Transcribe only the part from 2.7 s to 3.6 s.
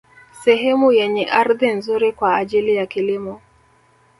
ya kilimo